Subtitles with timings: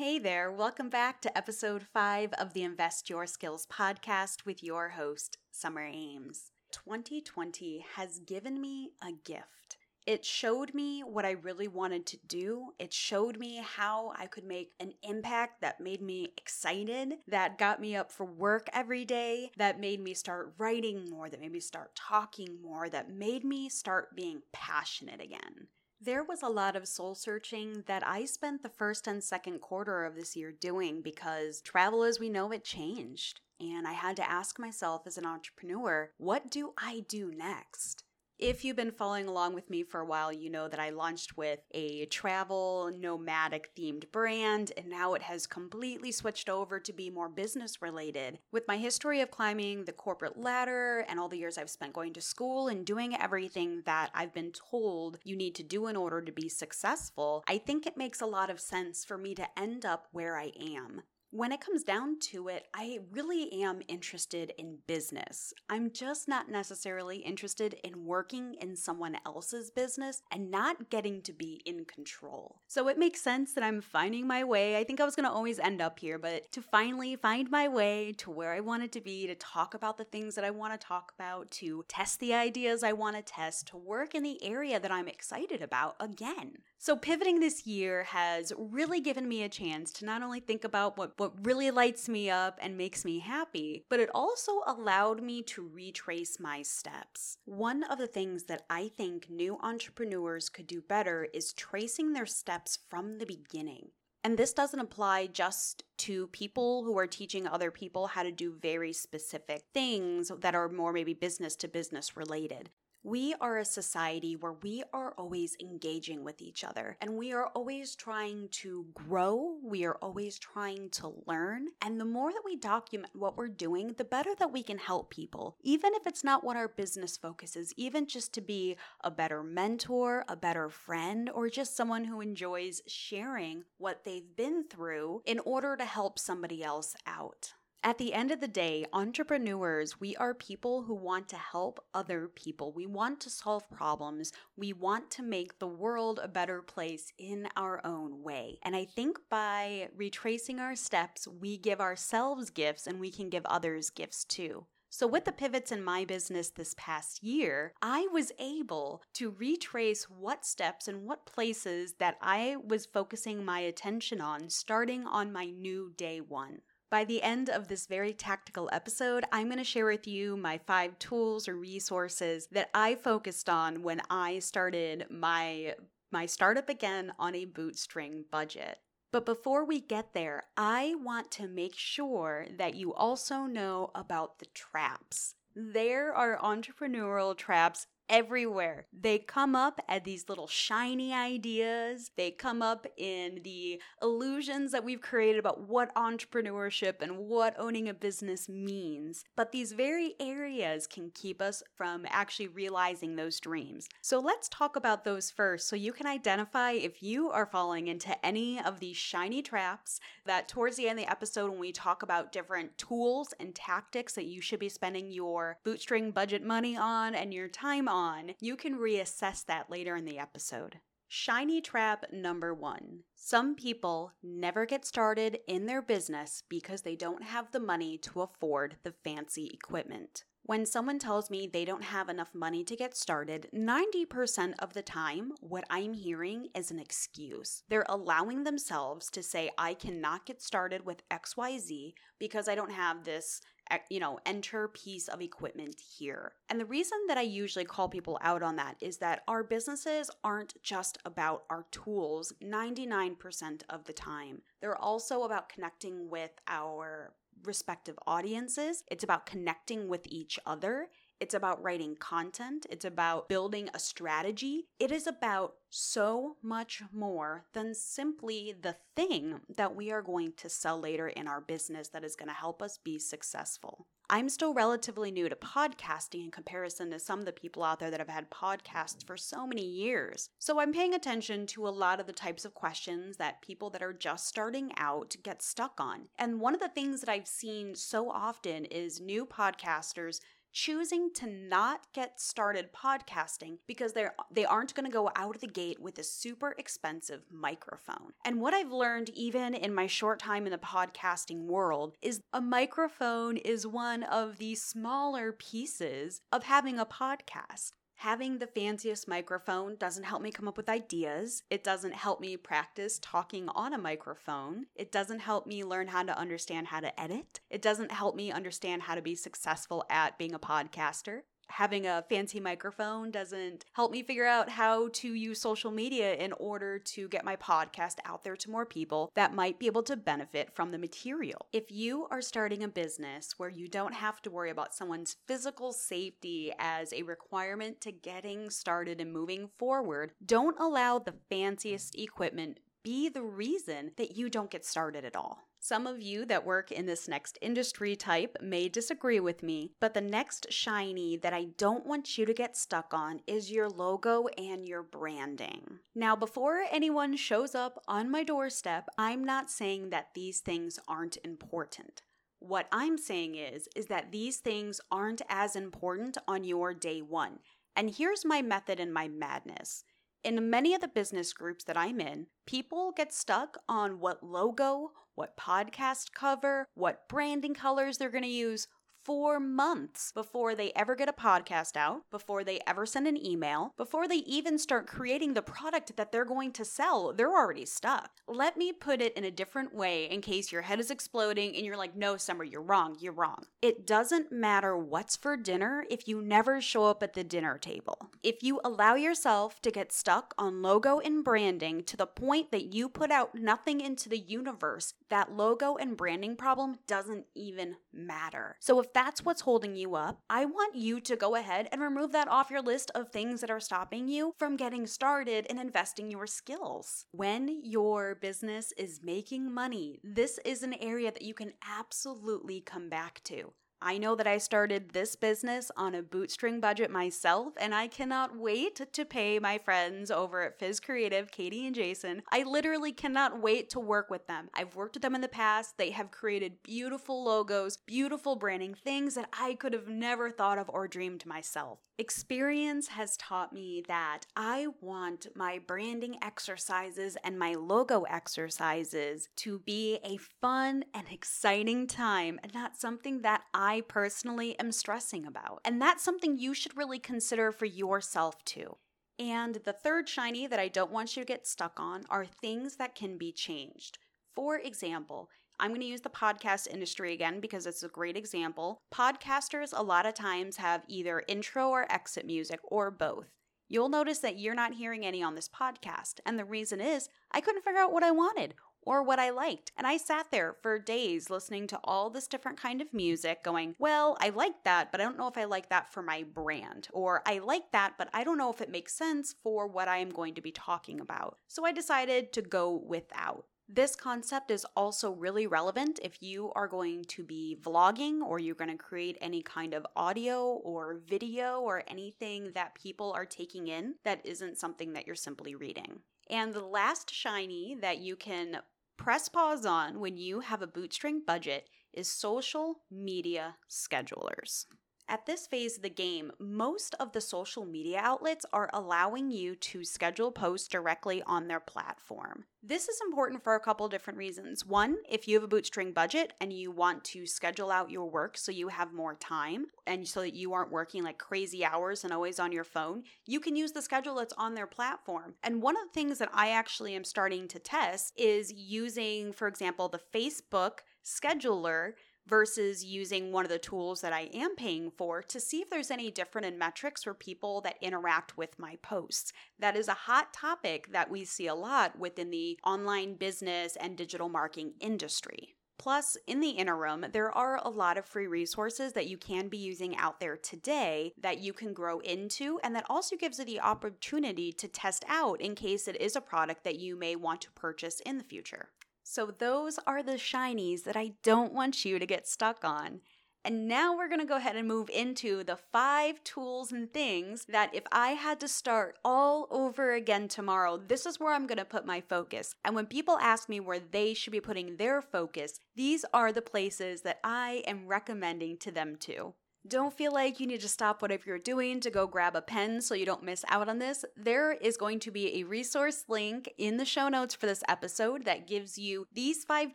[0.00, 4.88] Hey there, welcome back to episode 5 of the Invest Your Skills podcast with your
[4.88, 6.52] host, Summer Ames.
[6.72, 9.76] 2020 has given me a gift.
[10.06, 12.68] It showed me what I really wanted to do.
[12.78, 17.78] It showed me how I could make an impact that made me excited, that got
[17.78, 21.60] me up for work every day, that made me start writing more, that made me
[21.60, 25.68] start talking more, that made me start being passionate again.
[26.02, 30.06] There was a lot of soul searching that I spent the first and second quarter
[30.06, 33.40] of this year doing because travel as we know it changed.
[33.60, 38.04] And I had to ask myself as an entrepreneur, what do I do next?
[38.40, 41.36] If you've been following along with me for a while, you know that I launched
[41.36, 47.10] with a travel nomadic themed brand, and now it has completely switched over to be
[47.10, 48.38] more business related.
[48.50, 52.14] With my history of climbing the corporate ladder and all the years I've spent going
[52.14, 56.22] to school and doing everything that I've been told you need to do in order
[56.22, 59.84] to be successful, I think it makes a lot of sense for me to end
[59.84, 61.02] up where I am.
[61.32, 65.54] When it comes down to it, I really am interested in business.
[65.68, 71.32] I'm just not necessarily interested in working in someone else's business and not getting to
[71.32, 72.56] be in control.
[72.66, 74.76] So it makes sense that I'm finding my way.
[74.76, 77.68] I think I was going to always end up here, but to finally find my
[77.68, 80.80] way to where I wanted to be, to talk about the things that I want
[80.80, 84.42] to talk about, to test the ideas I want to test, to work in the
[84.42, 86.58] area that I'm excited about again.
[86.82, 90.96] So pivoting this year has really given me a chance to not only think about
[90.96, 95.42] what what really lights me up and makes me happy, but it also allowed me
[95.42, 97.36] to retrace my steps.
[97.44, 102.24] One of the things that I think new entrepreneurs could do better is tracing their
[102.24, 103.90] steps from the beginning.
[104.24, 108.54] And this doesn't apply just to people who are teaching other people how to do
[108.58, 112.70] very specific things that are more maybe business to business related.
[113.02, 117.46] We are a society where we are always engaging with each other and we are
[117.46, 119.56] always trying to grow.
[119.62, 121.68] We are always trying to learn.
[121.80, 125.08] And the more that we document what we're doing, the better that we can help
[125.08, 129.42] people, even if it's not what our business focuses, even just to be a better
[129.42, 135.38] mentor, a better friend, or just someone who enjoys sharing what they've been through in
[135.40, 137.54] order to help somebody else out.
[137.82, 142.28] At the end of the day, entrepreneurs, we are people who want to help other
[142.28, 142.72] people.
[142.72, 144.32] We want to solve problems.
[144.54, 148.58] We want to make the world a better place in our own way.
[148.64, 153.46] And I think by retracing our steps, we give ourselves gifts and we can give
[153.46, 154.66] others gifts too.
[154.90, 160.04] So, with the pivots in my business this past year, I was able to retrace
[160.10, 165.46] what steps and what places that I was focusing my attention on starting on my
[165.46, 166.60] new day one.
[166.90, 170.58] By the end of this very tactical episode, I'm going to share with you my
[170.58, 175.76] five tools or resources that I focused on when I started my
[176.10, 178.78] my startup again on a bootstring budget.
[179.12, 184.40] But before we get there, I want to make sure that you also know about
[184.40, 185.36] the traps.
[185.54, 188.86] There are entrepreneurial traps everywhere.
[188.92, 192.10] They come up at these little shiny ideas.
[192.16, 197.88] They come up in the illusions that we've created about what entrepreneurship and what owning
[197.88, 199.24] a business means.
[199.36, 203.88] But these very areas can keep us from actually realizing those dreams.
[204.02, 208.26] So let's talk about those first so you can identify if you are falling into
[208.26, 212.02] any of these shiny traps that towards the end of the episode when we talk
[212.02, 217.14] about different tools and tactics that you should be spending your bootstring budget money on
[217.14, 220.80] and your time on on, you can reassess that later in the episode.
[221.12, 223.00] Shiny trap number one.
[223.14, 228.22] Some people never get started in their business because they don't have the money to
[228.22, 230.24] afford the fancy equipment.
[230.44, 234.82] When someone tells me they don't have enough money to get started, 90% of the
[234.82, 237.62] time, what I'm hearing is an excuse.
[237.68, 243.04] They're allowing themselves to say, I cannot get started with XYZ because I don't have
[243.04, 243.40] this
[243.88, 246.32] you know, enter piece of equipment here.
[246.48, 250.10] And the reason that I usually call people out on that is that our businesses
[250.24, 254.42] aren't just about our tools 99% of the time.
[254.60, 257.12] They're also about connecting with our
[257.44, 258.84] respective audiences.
[258.90, 260.88] It's about connecting with each other.
[261.20, 262.66] It's about writing content.
[262.70, 264.68] It's about building a strategy.
[264.78, 270.48] It is about so much more than simply the thing that we are going to
[270.48, 273.86] sell later in our business that is going to help us be successful.
[274.12, 277.92] I'm still relatively new to podcasting in comparison to some of the people out there
[277.92, 280.30] that have had podcasts for so many years.
[280.40, 283.84] So I'm paying attention to a lot of the types of questions that people that
[283.84, 286.08] are just starting out get stuck on.
[286.18, 290.18] And one of the things that I've seen so often is new podcasters
[290.52, 295.40] choosing to not get started podcasting because they're they aren't going to go out of
[295.40, 298.12] the gate with a super expensive microphone.
[298.24, 302.40] And what I've learned even in my short time in the podcasting world is a
[302.40, 307.72] microphone is one of the smaller pieces of having a podcast.
[308.00, 311.42] Having the fanciest microphone doesn't help me come up with ideas.
[311.50, 314.64] It doesn't help me practice talking on a microphone.
[314.74, 317.40] It doesn't help me learn how to understand how to edit.
[317.50, 322.04] It doesn't help me understand how to be successful at being a podcaster having a
[322.08, 327.08] fancy microphone doesn't help me figure out how to use social media in order to
[327.08, 330.70] get my podcast out there to more people that might be able to benefit from
[330.70, 331.46] the material.
[331.52, 335.72] If you are starting a business where you don't have to worry about someone's physical
[335.72, 342.60] safety as a requirement to getting started and moving forward, don't allow the fanciest equipment
[342.82, 345.49] be the reason that you don't get started at all.
[345.70, 349.94] Some of you that work in this next industry type may disagree with me, but
[349.94, 354.26] the next shiny that I don't want you to get stuck on is your logo
[354.36, 355.78] and your branding.
[355.94, 361.18] Now, before anyone shows up on my doorstep, I'm not saying that these things aren't
[361.22, 362.02] important.
[362.40, 367.38] What I'm saying is is that these things aren't as important on your day 1.
[367.76, 369.84] And here's my method and my madness.
[370.22, 374.92] In many of the business groups that I'm in, people get stuck on what logo
[375.20, 378.68] what podcast cover, what branding colors they're going to use
[379.02, 383.72] for months before they ever get a podcast out, before they ever send an email,
[383.76, 387.12] before they even start creating the product that they're going to sell.
[387.12, 388.10] They're already stuck.
[388.28, 391.64] Let me put it in a different way in case your head is exploding and
[391.64, 392.96] you're like, no, Summer, you're wrong.
[393.00, 393.44] You're wrong.
[393.62, 398.10] It doesn't matter what's for dinner if you never show up at the dinner table.
[398.22, 402.72] If you allow yourself to get stuck on logo and branding to the point that
[402.72, 408.56] you put out nothing into the universe, that logo and branding problem doesn't even matter.
[408.60, 412.12] So if that's what's holding you up, I want you to go ahead and remove
[412.12, 416.10] that off your list of things that are stopping you from getting started and investing
[416.10, 417.06] your skills.
[417.12, 422.88] When your business is making money, this is an area that you can absolutely come
[422.88, 423.52] back to.
[423.82, 428.36] I know that I started this business on a bootstring budget myself, and I cannot
[428.36, 432.22] wait to pay my friends over at Fizz Creative, Katie and Jason.
[432.30, 434.50] I literally cannot wait to work with them.
[434.52, 435.78] I've worked with them in the past.
[435.78, 440.68] They have created beautiful logos, beautiful branding, things that I could have never thought of
[440.68, 441.78] or dreamed myself.
[442.00, 449.58] Experience has taught me that I want my branding exercises and my logo exercises to
[449.58, 455.60] be a fun and exciting time and not something that I personally am stressing about.
[455.62, 458.78] And that's something you should really consider for yourself too.
[459.18, 462.76] And the third shiny that I don't want you to get stuck on are things
[462.76, 463.98] that can be changed.
[464.34, 465.28] For example,
[465.60, 468.80] I'm going to use the podcast industry again because it's a great example.
[468.94, 473.26] Podcasters, a lot of times, have either intro or exit music or both.
[473.68, 476.14] You'll notice that you're not hearing any on this podcast.
[476.24, 479.70] And the reason is I couldn't figure out what I wanted or what I liked.
[479.76, 483.74] And I sat there for days listening to all this different kind of music going,
[483.78, 486.88] well, I like that, but I don't know if I like that for my brand.
[486.92, 489.98] Or I like that, but I don't know if it makes sense for what I
[489.98, 491.36] am going to be talking about.
[491.48, 493.44] So I decided to go without.
[493.72, 498.56] This concept is also really relevant if you are going to be vlogging or you're
[498.56, 503.68] going to create any kind of audio or video or anything that people are taking
[503.68, 506.00] in that isn't something that you're simply reading.
[506.28, 508.58] And the last shiny that you can
[508.96, 514.66] press pause on when you have a bootstring budget is social media schedulers.
[515.10, 519.56] At this phase of the game, most of the social media outlets are allowing you
[519.56, 522.44] to schedule posts directly on their platform.
[522.62, 524.64] This is important for a couple different reasons.
[524.64, 528.38] One, if you have a bootstring budget and you want to schedule out your work
[528.38, 532.12] so you have more time and so that you aren't working like crazy hours and
[532.12, 535.34] always on your phone, you can use the schedule that's on their platform.
[535.42, 539.48] And one of the things that I actually am starting to test is using, for
[539.48, 541.94] example, the Facebook scheduler
[542.30, 545.90] versus using one of the tools that I am paying for to see if there's
[545.90, 549.32] any different in metrics for people that interact with my posts.
[549.58, 553.96] That is a hot topic that we see a lot within the online business and
[553.96, 555.56] digital marketing industry.
[555.76, 559.56] Plus, in the interim, there are a lot of free resources that you can be
[559.56, 563.60] using out there today that you can grow into, and that also gives you the
[563.60, 567.50] opportunity to test out in case it is a product that you may want to
[567.52, 568.68] purchase in the future.
[569.12, 573.00] So, those are the shinies that I don't want you to get stuck on.
[573.44, 577.44] And now we're going to go ahead and move into the five tools and things
[577.48, 581.58] that if I had to start all over again tomorrow, this is where I'm going
[581.58, 582.54] to put my focus.
[582.64, 586.40] And when people ask me where they should be putting their focus, these are the
[586.40, 589.34] places that I am recommending to them to.
[589.68, 592.80] Don't feel like you need to stop whatever you're doing to go grab a pen
[592.80, 594.06] so you don't miss out on this.
[594.16, 598.24] There is going to be a resource link in the show notes for this episode
[598.24, 599.74] that gives you these five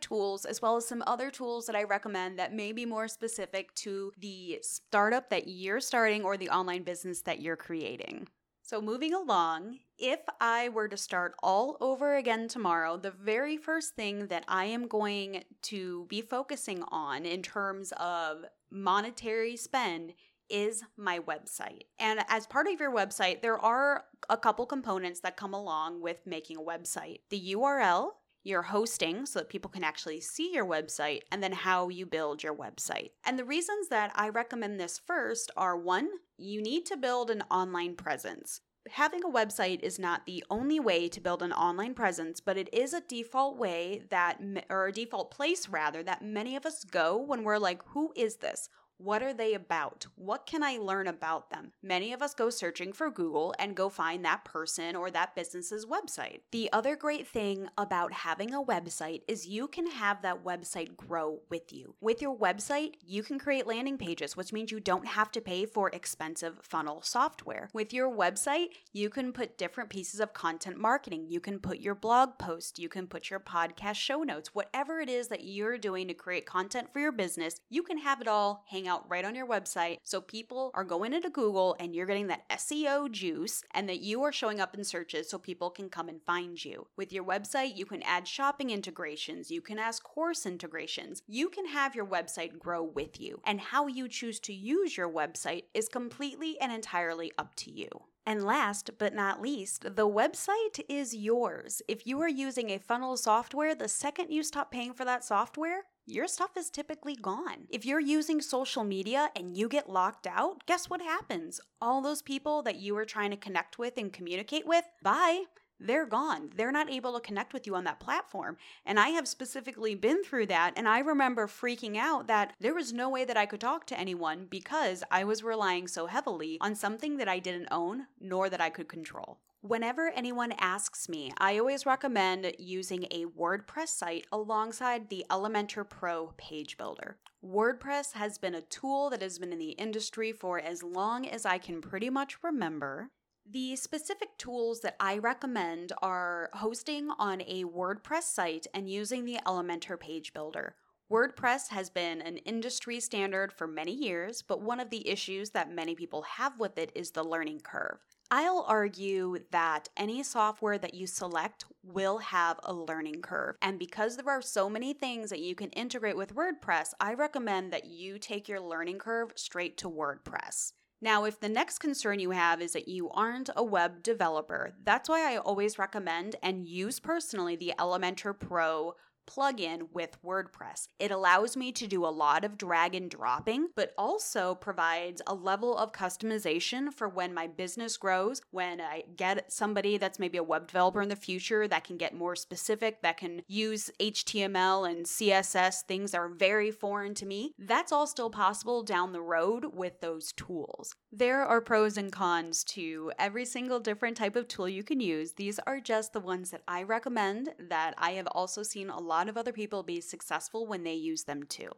[0.00, 3.72] tools, as well as some other tools that I recommend that may be more specific
[3.76, 8.26] to the startup that you're starting or the online business that you're creating.
[8.62, 13.94] So, moving along, if I were to start all over again tomorrow, the very first
[13.94, 18.44] thing that I am going to be focusing on in terms of
[18.76, 20.14] monetary spend
[20.48, 21.86] is my website.
[21.98, 26.26] And as part of your website, there are a couple components that come along with
[26.26, 28.10] making a website the URL,
[28.44, 32.44] your hosting so that people can actually see your website, and then how you build
[32.44, 33.10] your website.
[33.24, 37.42] And the reasons that I recommend this first are one, you need to build an
[37.50, 38.60] online presence.
[38.90, 42.72] Having a website is not the only way to build an online presence, but it
[42.72, 47.16] is a default way that, or a default place rather, that many of us go
[47.16, 48.68] when we're like, who is this?
[48.98, 50.06] What are they about?
[50.16, 51.72] What can I learn about them?
[51.82, 55.84] Many of us go searching for Google and go find that person or that business's
[55.84, 56.40] website.
[56.50, 61.40] The other great thing about having a website is you can have that website grow
[61.50, 61.94] with you.
[62.00, 65.66] With your website, you can create landing pages, which means you don't have to pay
[65.66, 67.68] for expensive funnel software.
[67.74, 71.26] With your website, you can put different pieces of content marketing.
[71.28, 75.10] You can put your blog post, you can put your podcast show notes, whatever it
[75.10, 78.64] is that you're doing to create content for your business, you can have it all
[78.68, 79.98] hang out right on your website.
[80.02, 84.22] So people are going into Google and you're getting that SEO juice and that you
[84.22, 86.86] are showing up in searches so people can come and find you.
[86.96, 91.22] With your website, you can add shopping integrations, you can ask course integrations.
[91.26, 93.40] You can have your website grow with you.
[93.44, 97.88] And how you choose to use your website is completely and entirely up to you.
[98.28, 101.80] And last but not least, the website is yours.
[101.86, 105.84] If you are using a funnel software, the second you stop paying for that software,
[106.06, 107.66] your stuff is typically gone.
[107.68, 111.60] If you're using social media and you get locked out, guess what happens?
[111.80, 115.44] All those people that you were trying to connect with and communicate with, bye
[115.78, 116.50] they're gone.
[116.56, 118.56] They're not able to connect with you on that platform.
[118.84, 120.72] And I have specifically been through that.
[120.76, 123.98] And I remember freaking out that there was no way that I could talk to
[123.98, 128.60] anyone because I was relying so heavily on something that I didn't own nor that
[128.60, 129.38] I could control.
[129.66, 136.32] Whenever anyone asks me, I always recommend using a WordPress site alongside the Elementor Pro
[136.36, 137.16] page builder.
[137.44, 141.44] WordPress has been a tool that has been in the industry for as long as
[141.44, 143.10] I can pretty much remember.
[143.44, 149.40] The specific tools that I recommend are hosting on a WordPress site and using the
[149.44, 150.76] Elementor page builder.
[151.10, 155.74] WordPress has been an industry standard for many years, but one of the issues that
[155.74, 157.98] many people have with it is the learning curve.
[158.30, 163.56] I'll argue that any software that you select will have a learning curve.
[163.62, 167.72] And because there are so many things that you can integrate with WordPress, I recommend
[167.72, 170.72] that you take your learning curve straight to WordPress.
[171.00, 175.08] Now, if the next concern you have is that you aren't a web developer, that's
[175.08, 178.94] why I always recommend and use personally the Elementor Pro
[179.26, 180.88] plugin with WordPress.
[180.98, 185.34] It allows me to do a lot of drag and dropping, but also provides a
[185.34, 190.42] level of customization for when my business grows, when I get somebody that's maybe a
[190.42, 195.06] web developer in the future that can get more specific, that can use HTML and
[195.06, 197.52] CSS, things that are very foreign to me.
[197.58, 200.94] That's all still possible down the road with those tools.
[201.10, 205.32] There are pros and cons to every single different type of tool you can use.
[205.32, 209.15] These are just the ones that I recommend that I have also seen a lot
[209.16, 211.70] lot of other people be successful when they use them too.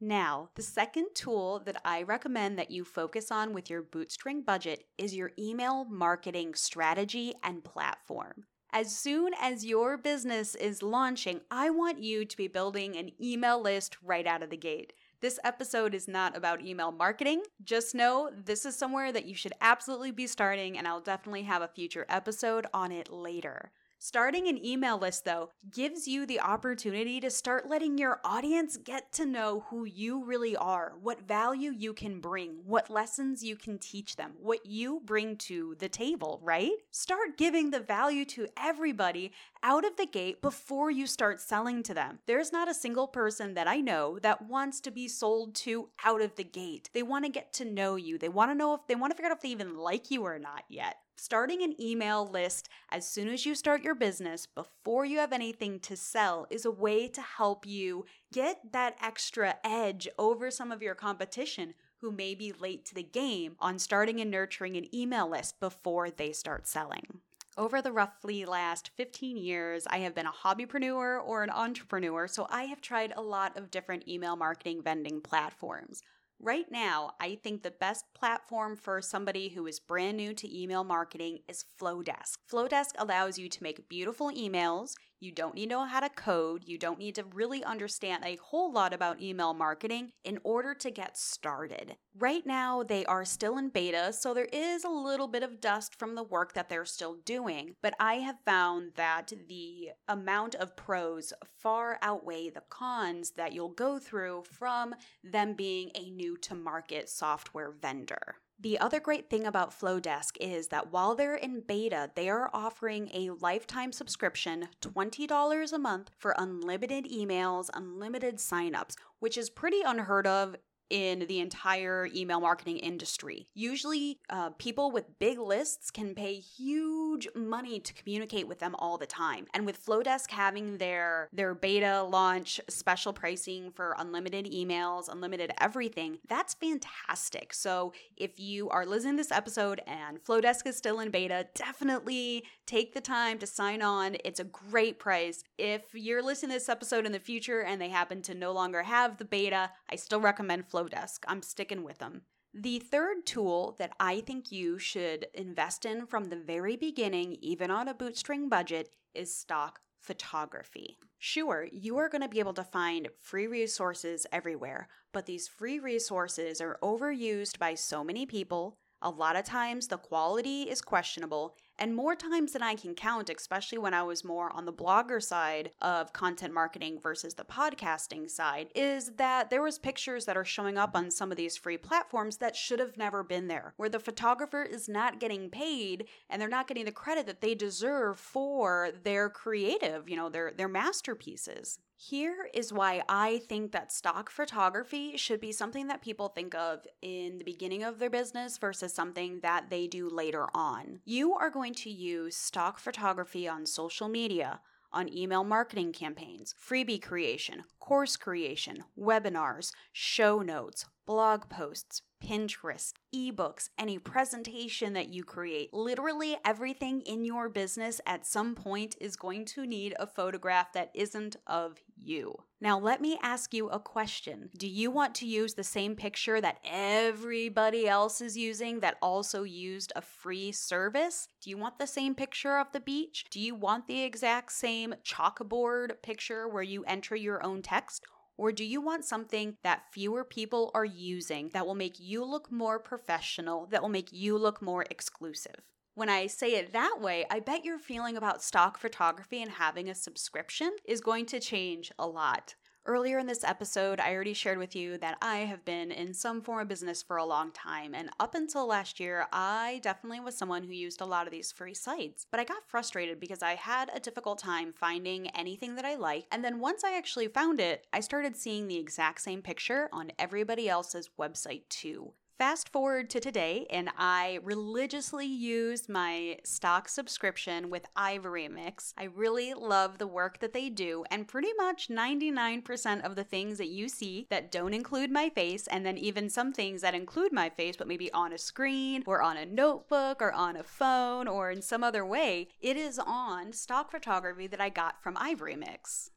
[0.00, 4.84] Now, the second tool that I recommend that you focus on with your bootstring budget
[4.96, 8.44] is your email marketing strategy and platform.
[8.72, 13.60] As soon as your business is launching, I want you to be building an email
[13.60, 14.94] list right out of the gate.
[15.20, 17.42] This episode is not about email marketing.
[17.64, 21.60] Just know this is somewhere that you should absolutely be starting, and I'll definitely have
[21.60, 23.72] a future episode on it later.
[24.00, 29.12] Starting an email list, though, gives you the opportunity to start letting your audience get
[29.12, 33.76] to know who you really are, what value you can bring, what lessons you can
[33.76, 36.70] teach them, what you bring to the table, right?
[36.92, 39.32] Start giving the value to everybody
[39.64, 42.20] out of the gate before you start selling to them.
[42.26, 46.22] There's not a single person that I know that wants to be sold to out
[46.22, 46.88] of the gate.
[46.94, 48.16] They want to get to know you.
[48.16, 50.22] They want to know if they want to figure out if they even like you
[50.22, 50.98] or not yet.
[51.20, 55.80] Starting an email list as soon as you start your business, before you have anything
[55.80, 60.80] to sell, is a way to help you get that extra edge over some of
[60.80, 65.28] your competition who may be late to the game on starting and nurturing an email
[65.28, 67.18] list before they start selling.
[67.56, 72.46] Over the roughly last 15 years, I have been a hobbypreneur or an entrepreneur, so
[72.48, 76.00] I have tried a lot of different email marketing vending platforms.
[76.40, 80.84] Right now, I think the best platform for somebody who is brand new to email
[80.84, 82.34] marketing is Flodesk.
[82.48, 84.94] Flodesk allows you to make beautiful emails.
[85.20, 86.62] You don't need to know how to code.
[86.66, 90.90] You don't need to really understand a whole lot about email marketing in order to
[90.90, 91.96] get started.
[92.16, 95.98] Right now, they are still in beta, so there is a little bit of dust
[95.98, 97.74] from the work that they're still doing.
[97.82, 103.70] But I have found that the amount of pros far outweigh the cons that you'll
[103.70, 104.94] go through from
[105.24, 108.36] them being a new to market software vendor.
[108.60, 113.08] The other great thing about Flodesk is that while they're in beta, they are offering
[113.14, 120.26] a lifetime subscription, $20 a month for unlimited emails, unlimited signups, which is pretty unheard
[120.26, 120.56] of
[120.90, 123.48] in the entire email marketing industry.
[123.54, 128.98] Usually, uh, people with big lists can pay huge money to communicate with them all
[128.98, 129.46] the time.
[129.54, 136.18] And with Flodesk having their their beta launch special pricing for unlimited emails, unlimited everything,
[136.28, 137.52] that's fantastic.
[137.52, 142.44] So if you are listening to this episode and Flodesk is still in beta, definitely
[142.66, 144.16] take the time to sign on.
[144.24, 145.42] It's a great price.
[145.58, 148.82] If you're listening to this episode in the future and they happen to no longer
[148.82, 151.18] have the beta, I still recommend Flodesk Flodesk.
[151.26, 152.22] I'm sticking with them.
[152.54, 157.70] The third tool that I think you should invest in from the very beginning, even
[157.70, 160.98] on a bootstring budget, is stock photography.
[161.18, 165.78] Sure, you are going to be able to find free resources everywhere, but these free
[165.78, 168.78] resources are overused by so many people.
[169.02, 173.30] A lot of times the quality is questionable, and more times than I can count,
[173.30, 178.28] especially when I was more on the blogger side of content marketing versus the podcasting
[178.28, 181.78] side, is that there was pictures that are showing up on some of these free
[181.78, 186.40] platforms that should have never been there, where the photographer is not getting paid and
[186.40, 190.68] they're not getting the credit that they deserve for their creative, you know, their their
[190.68, 191.78] masterpieces.
[192.00, 196.86] Here is why I think that stock photography should be something that people think of
[197.02, 201.00] in the beginning of their business versus something that they do later on.
[201.04, 204.60] You are going to use stock photography on social media,
[204.92, 213.68] on email marketing campaigns, freebie creation, course creation, webinars, show notes, blog posts, Pinterest, ebooks,
[213.78, 215.72] any presentation that you create.
[215.72, 220.90] Literally everything in your business at some point is going to need a photograph that
[220.94, 222.34] isn't of you.
[222.60, 224.50] Now, let me ask you a question.
[224.56, 229.44] Do you want to use the same picture that everybody else is using that also
[229.44, 231.28] used a free service?
[231.40, 233.24] Do you want the same picture of the beach?
[233.30, 238.04] Do you want the exact same chalkboard picture where you enter your own text?
[238.36, 242.50] Or do you want something that fewer people are using that will make you look
[242.52, 245.62] more professional, that will make you look more exclusive?
[245.98, 249.90] When I say it that way, I bet your feeling about stock photography and having
[249.90, 252.54] a subscription is going to change a lot.
[252.86, 256.40] Earlier in this episode, I already shared with you that I have been in some
[256.40, 257.96] form of business for a long time.
[257.96, 261.50] And up until last year, I definitely was someone who used a lot of these
[261.50, 262.28] free sites.
[262.30, 266.28] But I got frustrated because I had a difficult time finding anything that I liked.
[266.30, 270.12] And then once I actually found it, I started seeing the exact same picture on
[270.16, 272.12] everybody else's website too.
[272.38, 278.94] Fast forward to today, and I religiously use my stock subscription with Ivory Mix.
[278.96, 283.58] I really love the work that they do, and pretty much 99% of the things
[283.58, 287.32] that you see that don't include my face, and then even some things that include
[287.32, 291.26] my face but maybe on a screen or on a notebook or on a phone
[291.26, 295.56] or in some other way, it is on stock photography that I got from Ivory
[295.56, 296.12] Mix.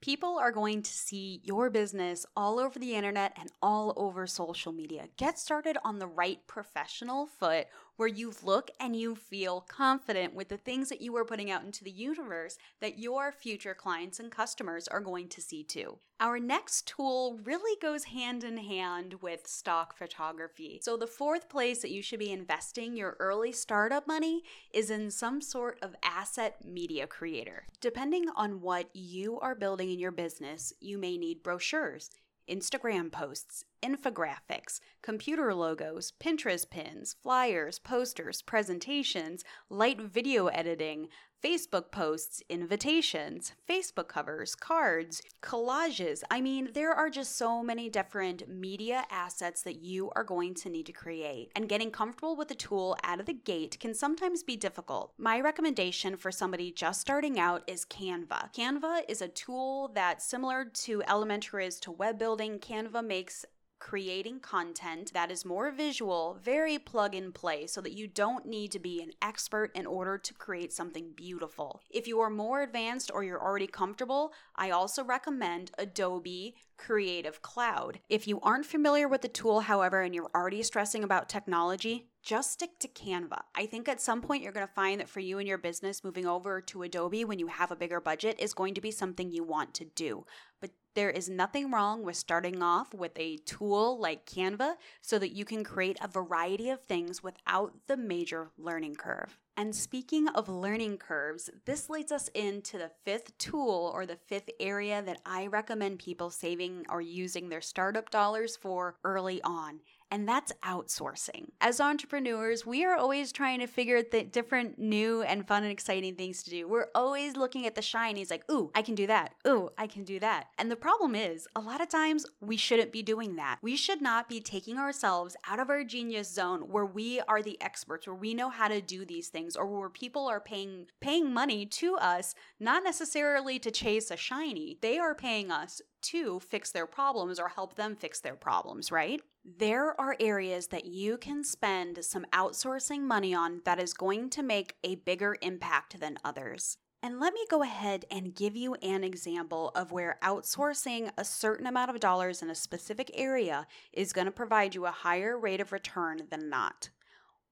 [0.00, 4.72] People are going to see your business all over the internet and all over social
[4.72, 5.08] media.
[5.16, 10.48] Get started on the right professional foot where you look and you feel confident with
[10.48, 14.30] the things that you are putting out into the universe that your future clients and
[14.30, 15.98] customers are going to see too.
[16.18, 20.80] Our next tool really goes hand in hand with stock photography.
[20.82, 25.10] So, the fourth place that you should be investing your early startup money is in
[25.10, 27.66] some sort of asset media creator.
[27.82, 32.10] Depending on what you are building in your business, you may need brochures.
[32.48, 41.08] Instagram posts, infographics, computer logos, Pinterest pins, flyers, posters, presentations, light video editing,
[41.42, 46.22] Facebook posts, invitations, Facebook covers, cards, collages.
[46.30, 50.70] I mean, there are just so many different media assets that you are going to
[50.70, 51.50] need to create.
[51.54, 55.12] And getting comfortable with the tool out of the gate can sometimes be difficult.
[55.18, 58.52] My recommendation for somebody just starting out is Canva.
[58.54, 63.44] Canva is a tool that, similar to Elementor is to web building, Canva makes
[63.78, 68.72] creating content that is more visual, very plug and play, so that you don't need
[68.72, 71.80] to be an expert in order to create something beautiful.
[71.90, 78.00] If you are more advanced or you're already comfortable, I also recommend Adobe Creative Cloud.
[78.08, 82.52] If you aren't familiar with the tool, however, and you're already stressing about technology, just
[82.52, 83.40] stick to Canva.
[83.54, 86.02] I think at some point you're going to find that for you and your business,
[86.02, 89.30] moving over to Adobe when you have a bigger budget is going to be something
[89.30, 90.26] you want to do.
[90.60, 95.36] But there is nothing wrong with starting off with a tool like Canva so that
[95.36, 99.38] you can create a variety of things without the major learning curve.
[99.58, 104.48] And speaking of learning curves, this leads us into the fifth tool or the fifth
[104.58, 110.28] area that I recommend people saving or using their startup dollars for early on and
[110.28, 111.50] that's outsourcing.
[111.60, 115.72] As entrepreneurs, we are always trying to figure out the different new and fun and
[115.72, 116.68] exciting things to do.
[116.68, 119.34] We're always looking at the shinies like, ooh, I can do that.
[119.46, 120.46] Ooh, I can do that.
[120.58, 123.58] And the problem is, a lot of times we shouldn't be doing that.
[123.62, 127.60] We should not be taking ourselves out of our genius zone where we are the
[127.60, 131.32] experts, where we know how to do these things, or where people are paying paying
[131.32, 134.78] money to us, not necessarily to chase a shiny.
[134.80, 139.20] They are paying us to fix their problems or help them fix their problems, right?
[139.48, 144.42] There are areas that you can spend some outsourcing money on that is going to
[144.42, 146.78] make a bigger impact than others.
[147.00, 151.68] And let me go ahead and give you an example of where outsourcing a certain
[151.68, 155.60] amount of dollars in a specific area is going to provide you a higher rate
[155.60, 156.90] of return than not.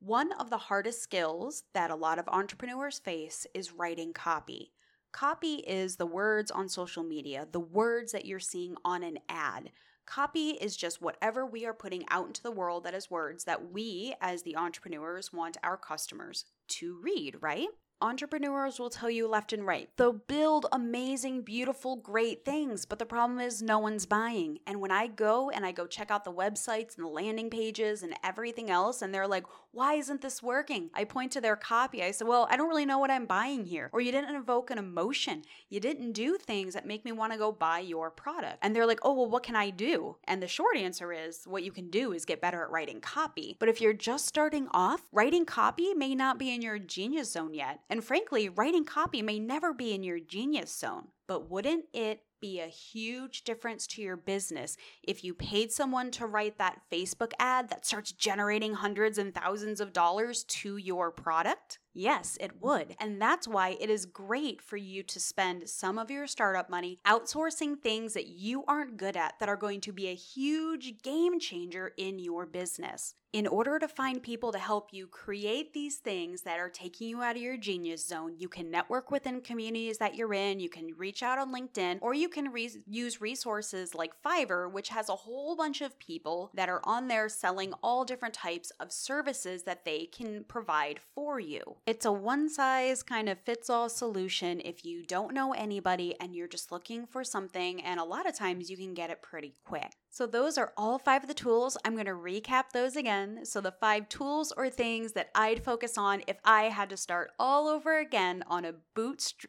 [0.00, 4.72] One of the hardest skills that a lot of entrepreneurs face is writing copy.
[5.12, 9.70] Copy is the words on social media, the words that you're seeing on an ad.
[10.06, 13.72] Copy is just whatever we are putting out into the world that is words that
[13.72, 17.68] we, as the entrepreneurs, want our customers to read, right?
[18.04, 19.88] Entrepreneurs will tell you left and right.
[19.96, 24.58] They'll build amazing, beautiful, great things, but the problem is no one's buying.
[24.66, 28.02] And when I go and I go check out the websites and the landing pages
[28.02, 30.90] and everything else, and they're like, why isn't this working?
[30.92, 32.02] I point to their copy.
[32.02, 33.88] I say, well, I don't really know what I'm buying here.
[33.90, 35.42] Or you didn't evoke an emotion.
[35.70, 38.58] You didn't do things that make me want to go buy your product.
[38.60, 40.16] And they're like, oh, well, what can I do?
[40.24, 43.56] And the short answer is what you can do is get better at writing copy.
[43.58, 47.54] But if you're just starting off, writing copy may not be in your genius zone
[47.54, 47.80] yet.
[47.94, 51.10] And frankly, writing copy may never be in your genius zone.
[51.28, 56.26] But wouldn't it be a huge difference to your business if you paid someone to
[56.26, 61.78] write that Facebook ad that starts generating hundreds and thousands of dollars to your product?
[61.94, 62.96] Yes, it would.
[62.98, 66.98] And that's why it is great for you to spend some of your startup money
[67.06, 71.38] outsourcing things that you aren't good at that are going to be a huge game
[71.38, 73.14] changer in your business.
[73.32, 77.20] In order to find people to help you create these things that are taking you
[77.20, 80.94] out of your genius zone, you can network within communities that you're in, you can
[80.96, 85.16] reach out on LinkedIn, or you can re- use resources like Fiverr, which has a
[85.16, 89.84] whole bunch of people that are on there selling all different types of services that
[89.84, 91.74] they can provide for you.
[91.86, 96.34] It's a one size kind of fits all solution if you don't know anybody and
[96.34, 99.52] you're just looking for something, and a lot of times you can get it pretty
[99.66, 99.92] quick.
[100.14, 101.76] So, those are all five of the tools.
[101.84, 103.40] I'm going to recap those again.
[103.42, 107.32] So, the five tools or things that I'd focus on if I had to start
[107.36, 109.48] all over again on a bootstring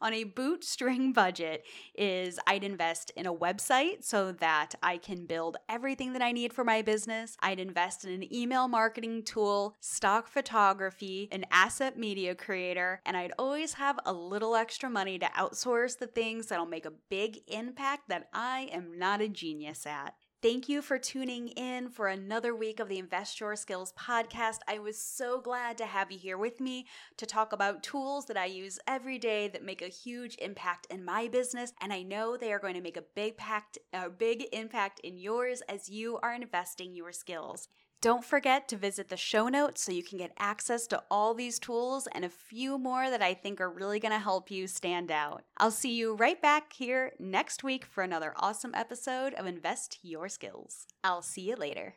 [0.00, 5.58] on a bootstring budget is I'd invest in a website so that I can build
[5.68, 7.36] everything that I need for my business.
[7.40, 13.34] I'd invest in an email marketing tool, stock photography, an asset media creator, and I'd
[13.38, 18.08] always have a little extra money to outsource the things that'll make a big impact
[18.08, 20.14] that I am not a genius at.
[20.44, 24.58] Thank you for tuning in for another week of the Invest Your Skills podcast.
[24.68, 28.36] I was so glad to have you here with me to talk about tools that
[28.36, 32.36] I use every day that make a huge impact in my business, and I know
[32.36, 36.18] they are going to make a big pact, a big impact in yours as you
[36.22, 37.68] are investing your skills.
[38.04, 41.58] Don't forget to visit the show notes so you can get access to all these
[41.58, 45.10] tools and a few more that I think are really going to help you stand
[45.10, 45.42] out.
[45.56, 50.28] I'll see you right back here next week for another awesome episode of Invest Your
[50.28, 50.86] Skills.
[51.02, 51.94] I'll see you later.